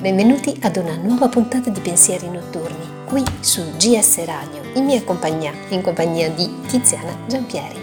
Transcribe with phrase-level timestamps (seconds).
[0.00, 5.52] Benvenuti ad una nuova puntata di Pensieri Notturni, qui su GS Radio, in mia compagnia,
[5.70, 7.76] in compagnia di Tiziana Giampieri.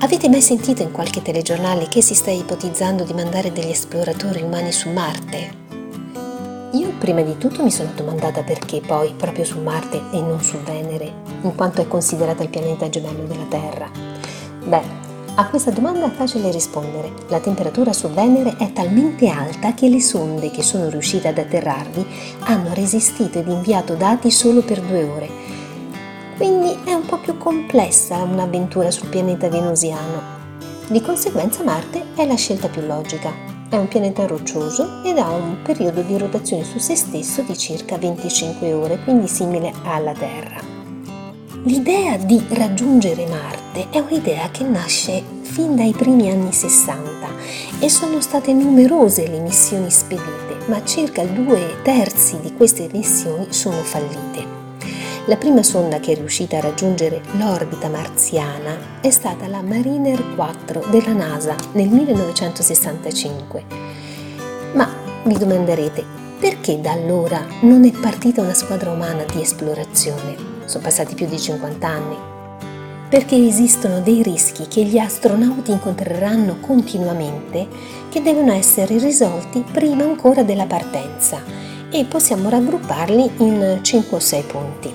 [0.00, 4.72] Avete mai sentito in qualche telegiornale che si sta ipotizzando di mandare degli esploratori umani
[4.72, 5.52] su Marte?
[6.72, 10.56] Io prima di tutto mi sono domandata perché poi proprio su Marte e non su
[10.64, 11.12] Venere,
[11.42, 13.88] in quanto è considerata il pianeta gemello della Terra.
[14.64, 17.10] Beh, a questa domanda è facile rispondere.
[17.28, 22.04] La temperatura su Venere è talmente alta che le sonde che sono riuscite ad atterrarvi
[22.40, 25.28] hanno resistito ed inviato dati solo per due ore.
[26.36, 30.40] Quindi è un po' più complessa un'avventura sul pianeta venusiano.
[30.88, 33.32] Di conseguenza Marte è la scelta più logica.
[33.70, 37.96] È un pianeta roccioso ed ha un periodo di rotazione su se stesso di circa
[37.96, 40.81] 25 ore, quindi simile alla Terra.
[41.64, 47.28] L'idea di raggiungere Marte è un'idea che nasce fin dai primi anni 60
[47.78, 53.76] e sono state numerose le missioni spedite, ma circa due terzi di queste missioni sono
[53.76, 54.44] fallite.
[55.26, 60.86] La prima sonda che è riuscita a raggiungere l'orbita marziana è stata la Mariner 4
[60.90, 63.64] della NASA nel 1965.
[64.72, 66.04] Ma vi domanderete,
[66.42, 70.34] perché da allora non è partita una squadra umana di esplorazione?
[70.64, 72.16] sono passati più di 50 anni,
[73.08, 77.68] perché esistono dei rischi che gli astronauti incontreranno continuamente
[78.08, 81.40] che devono essere risolti prima ancora della partenza
[81.88, 84.94] e possiamo raggrupparli in 5 o 6 punti.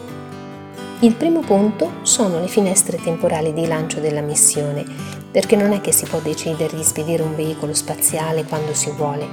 [1.00, 4.84] Il primo punto sono le finestre temporali di lancio della missione,
[5.32, 9.28] perché non è che si può decidere di spedire un veicolo spaziale quando si vuole,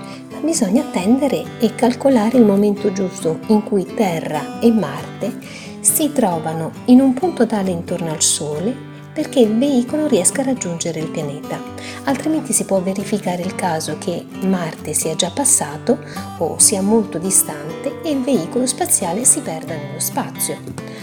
[0.44, 5.38] bisogna attendere e calcolare il momento giusto in cui Terra e Marte
[5.80, 10.98] si trovano in un punto tale intorno al Sole perché il veicolo riesca a raggiungere
[10.98, 11.60] il pianeta,
[12.04, 15.98] altrimenti si può verificare il caso che Marte sia già passato
[16.38, 20.93] o sia molto distante e il veicolo spaziale si perda nello spazio.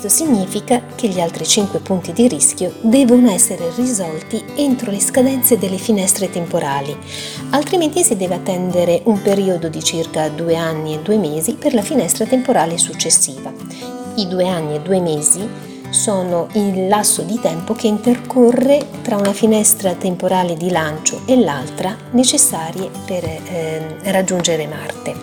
[0.00, 5.58] Questo significa che gli altri 5 punti di rischio devono essere risolti entro le scadenze
[5.58, 6.96] delle finestre temporali,
[7.50, 11.82] altrimenti si deve attendere un periodo di circa 2 anni e 2 mesi per la
[11.82, 13.52] finestra temporale successiva.
[14.14, 15.46] I due anni e due mesi
[15.90, 21.94] sono il lasso di tempo che intercorre tra una finestra temporale di lancio e l'altra
[22.12, 25.14] necessarie per eh, raggiungere Marte.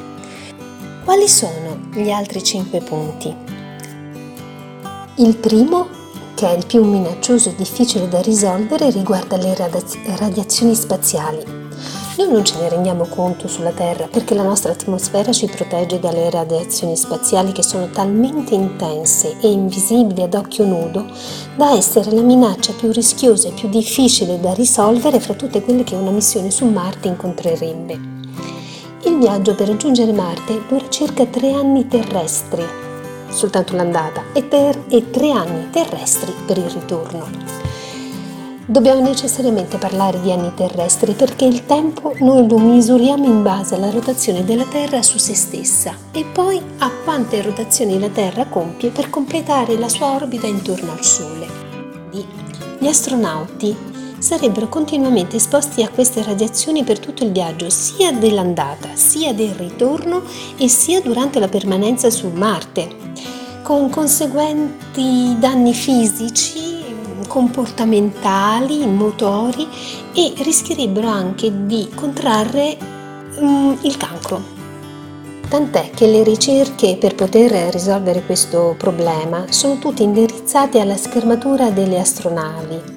[1.03, 3.46] Quali sono gli altri cinque punti?
[5.17, 5.87] Il primo,
[6.35, 9.55] che è il più minaccioso e difficile da risolvere, riguarda le
[10.17, 11.57] radiazioni spaziali
[12.17, 16.31] noi non ce ne rendiamo conto sulla Terra perché la nostra atmosfera ci protegge dalle
[16.31, 21.05] radiazioni spaziali che sono talmente intense e invisibili ad occhio nudo
[21.55, 25.93] da essere la minaccia più rischiosa e più difficile da risolvere fra tutte quelle che
[25.93, 27.93] una missione su Marte incontrerebbe.
[29.03, 32.65] Il viaggio per raggiungere Marte dura circa tre anni terrestri,
[33.37, 37.29] soltanto l'andata, e, ter- e tre anni terrestri per il ritorno.
[38.69, 43.89] Dobbiamo necessariamente parlare di anni terrestri perché il tempo noi lo misuriamo in base alla
[43.89, 49.09] rotazione della Terra su se stessa e poi a quante rotazioni la Terra compie per
[49.09, 51.47] completare la sua orbita intorno al Sole.
[52.79, 59.33] Gli astronauti sarebbero continuamente esposti a queste radiazioni per tutto il viaggio, sia dell'andata, sia
[59.33, 60.23] del ritorno
[60.57, 62.87] e sia durante la permanenza su Marte,
[63.63, 66.67] con conseguenti danni fisici
[67.27, 69.67] comportamentali, motori
[70.13, 72.77] e rischierebbero anche di contrarre
[73.39, 74.55] um, il cancro.
[75.47, 81.99] Tant'è che le ricerche per poter risolvere questo problema sono tutte indirizzate alla schermatura delle
[81.99, 82.96] astronavi,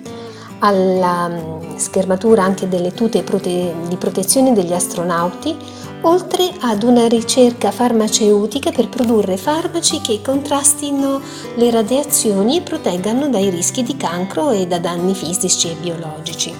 [0.61, 5.57] alla mm, schermatura anche delle tute prote- di protezione degli astronauti,
[6.03, 11.21] oltre ad una ricerca farmaceutica per produrre farmaci che contrastino
[11.57, 16.55] le radiazioni e proteggano dai rischi di cancro e da danni fisici e biologici.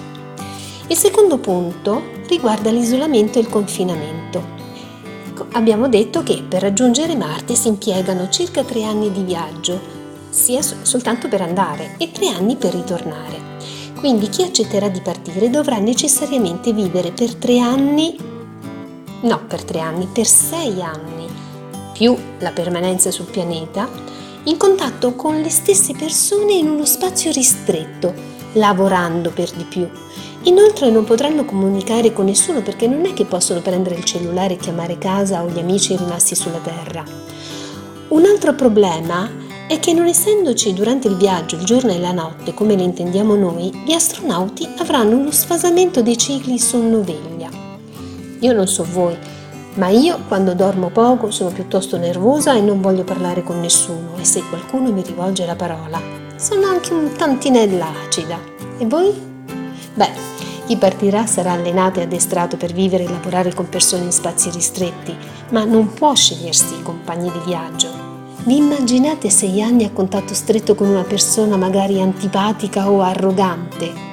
[0.87, 4.59] Il secondo punto riguarda l'isolamento e il confinamento.
[5.53, 9.79] Abbiamo detto che per raggiungere Marte si impiegano circa tre anni di viaggio,
[10.29, 13.51] sia soltanto per andare, e tre anni per ritornare.
[14.01, 18.29] Quindi chi accetterà di partire dovrà necessariamente vivere per tre anni
[19.21, 21.27] no per tre anni, per sei anni,
[21.93, 23.89] più la permanenza sul pianeta,
[24.43, 28.13] in contatto con le stesse persone in uno spazio ristretto,
[28.53, 29.87] lavorando per di più.
[30.43, 34.57] Inoltre non potranno comunicare con nessuno perché non è che possono prendere il cellulare e
[34.57, 37.03] chiamare casa o gli amici rimasti sulla Terra.
[38.07, 39.29] Un altro problema
[39.71, 43.35] è che non essendoci durante il viaggio il giorno e la notte come le intendiamo
[43.35, 47.71] noi, gli astronauti avranno uno sfasamento dei cicli sonno-veglia
[48.41, 49.15] io non so voi,
[49.75, 54.25] Ma io quando dormo poco sono piuttosto nervosa e non voglio parlare con nessuno e
[54.25, 56.01] se qualcuno mi rivolge la parola
[56.35, 58.37] sono anche un tantinella acida.
[58.79, 59.13] E voi?
[59.93, 60.09] Beh,
[60.65, 65.15] chi partirà sarà allenato e addestrato per vivere e lavorare con persone in spazi ristretti,
[65.51, 68.00] ma non può scegliersi i compagni di viaggio.
[68.43, 74.09] Vi immaginate sei anni a contatto stretto con una persona magari antipatica o arrogante?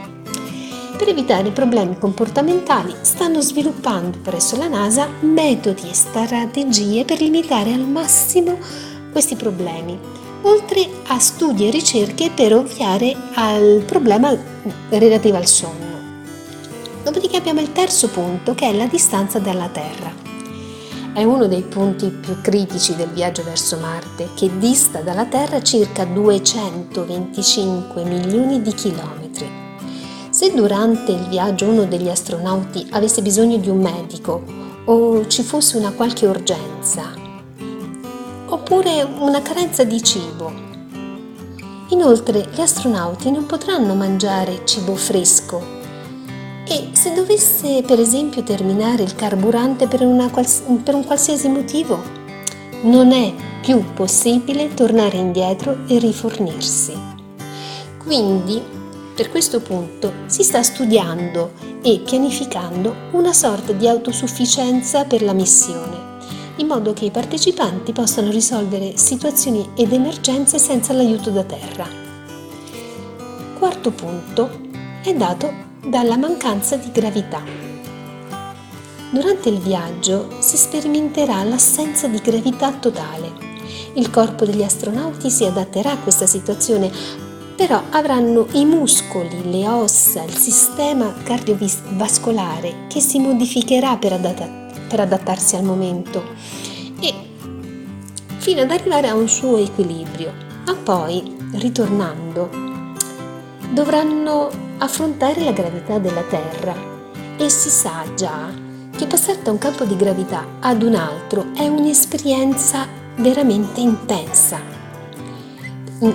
[0.98, 7.86] per evitare problemi comportamentali stanno sviluppando presso la NASA metodi e strategie per limitare al
[7.86, 8.58] massimo
[9.12, 9.96] questi problemi,
[10.42, 14.36] oltre a studi e ricerche per ovviare al problema
[14.90, 15.86] relativo al sonno.
[17.04, 20.27] Dopodiché abbiamo il terzo punto che è la distanza dalla Terra.
[21.18, 26.04] È uno dei punti più critici del viaggio verso Marte, che dista dalla Terra circa
[26.04, 29.50] 225 milioni di chilometri.
[30.30, 34.44] Se durante il viaggio uno degli astronauti avesse bisogno di un medico
[34.84, 37.12] o ci fosse una qualche urgenza,
[38.46, 40.52] oppure una carenza di cibo.
[41.88, 45.77] Inoltre gli astronauti non potranno mangiare cibo fresco
[46.68, 50.00] e se dovesse per esempio terminare il carburante per,
[50.30, 52.00] quals- per un qualsiasi motivo,
[52.82, 53.32] non è
[53.62, 56.92] più possibile tornare indietro e rifornirsi.
[57.96, 58.62] Quindi
[59.14, 66.18] per questo punto si sta studiando e pianificando una sorta di autosufficienza per la missione,
[66.56, 71.88] in modo che i partecipanti possano risolvere situazioni ed emergenze senza l'aiuto da terra.
[73.58, 74.50] Quarto punto
[75.02, 77.42] è dato dalla mancanza di gravità.
[79.10, 83.46] Durante il viaggio si sperimenterà l'assenza di gravità totale.
[83.94, 86.90] Il corpo degli astronauti si adatterà a questa situazione
[87.58, 95.00] però avranno i muscoli, le ossa, il sistema cardiovascolare che si modificherà per, adatt- per
[95.00, 96.22] adattarsi al momento
[97.00, 97.12] e
[98.36, 100.32] fino ad arrivare a un suo equilibrio.
[100.66, 102.48] Ma poi, ritornando,
[103.72, 106.74] dovranno affrontare la gravità della Terra.
[107.36, 108.66] E si sa già
[108.96, 112.86] che passare da un campo di gravità ad un altro è un'esperienza
[113.16, 114.60] veramente intensa.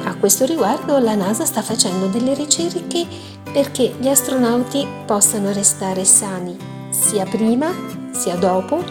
[0.04, 3.06] A questo riguardo la NASA sta facendo delle ricerche
[3.52, 6.58] perché gli astronauti possano restare sani
[6.90, 7.72] sia prima
[8.12, 8.82] sia dopo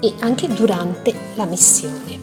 [0.00, 2.18] e anche durante la missione.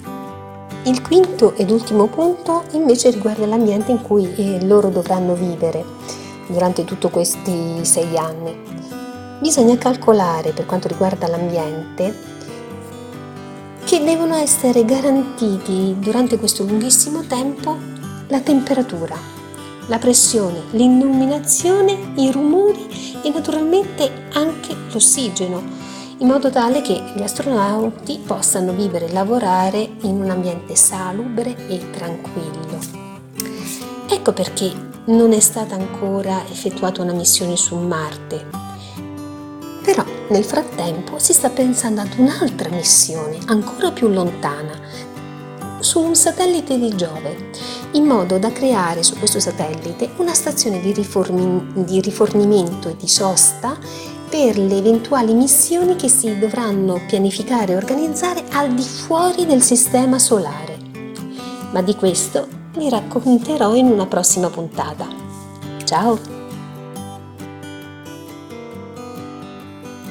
[0.84, 5.84] Il quinto ed ultimo punto invece riguarda l'ambiente in cui eh, loro dovranno vivere
[6.48, 8.56] durante tutti questi sei anni.
[9.40, 12.36] Bisogna calcolare per quanto riguarda l'ambiente
[13.84, 17.78] che devono essere garantiti durante questo lunghissimo tempo
[18.28, 19.16] la temperatura,
[19.88, 25.64] la pressione, l'illuminazione, i rumori e naturalmente anche l'ossigeno,
[26.18, 31.90] in modo tale che gli astronauti possano vivere e lavorare in un ambiente salubre e
[31.92, 32.80] tranquillo.
[34.10, 38.45] Ecco perché non è stata ancora effettuata una missione su Marte.
[39.83, 44.77] Però nel frattempo si sta pensando ad un'altra missione ancora più lontana,
[45.80, 47.51] su un satellite di Giove,
[47.92, 53.07] in modo da creare su questo satellite una stazione di, riformi- di rifornimento e di
[53.07, 53.77] sosta
[54.30, 60.19] per le eventuali missioni che si dovranno pianificare e organizzare al di fuori del sistema
[60.19, 60.78] solare.
[61.71, 65.07] Ma di questo vi racconterò in una prossima puntata.
[65.84, 66.37] Ciao!